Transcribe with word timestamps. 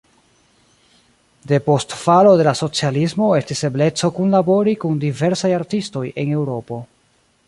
Depost 1.51 1.89
falo 2.05 2.31
de 2.39 2.47
la 2.47 2.53
socialismo 2.63 3.27
estis 3.41 3.61
ebleco 3.71 4.11
kunlabori 4.21 4.73
kun 4.85 4.97
diversaj 5.07 5.53
artistoj 5.59 6.05
en 6.25 6.33
Eŭropo. 6.39 6.85